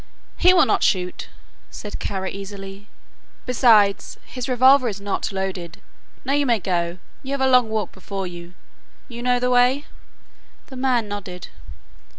"He 0.35 0.51
will 0.51 0.65
not 0.65 0.81
shoot," 0.81 1.29
said 1.69 1.99
Kara 1.99 2.31
easily. 2.31 2.87
"Besides, 3.45 4.17
his 4.25 4.49
revolver 4.49 4.89
is 4.89 4.99
not 4.99 5.31
loaded. 5.31 5.79
Now 6.25 6.33
you 6.33 6.47
may 6.47 6.57
go. 6.57 6.97
You 7.21 7.33
have 7.33 7.41
a 7.41 7.45
long 7.47 7.69
walk 7.69 7.91
before 7.91 8.25
you. 8.25 8.55
You 9.07 9.21
know 9.21 9.39
the 9.39 9.51
way?" 9.51 9.85
The 10.71 10.75
man 10.75 11.07
nodded. 11.07 11.49